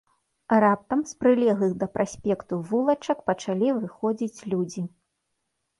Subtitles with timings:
[0.63, 4.83] Раптам з прылеглых да праспекту вулачак пачалі выходзіць людзі.